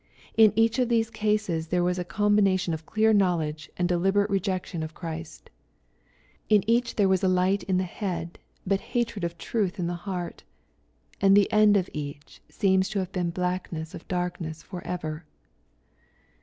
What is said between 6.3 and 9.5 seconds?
In each there was light in the head, but hatred of